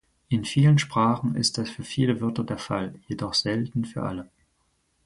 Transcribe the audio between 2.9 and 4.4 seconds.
jedoch selten für alle.